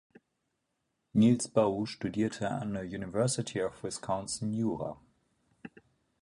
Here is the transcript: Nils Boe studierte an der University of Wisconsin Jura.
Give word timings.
Nils 1.13 1.47
Boe 1.47 1.85
studierte 1.85 2.49
an 2.49 2.73
der 2.73 2.85
University 2.85 3.61
of 3.61 3.83
Wisconsin 3.83 4.51
Jura. 4.51 4.99